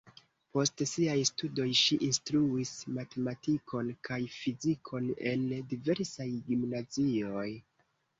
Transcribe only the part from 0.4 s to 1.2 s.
Post siaj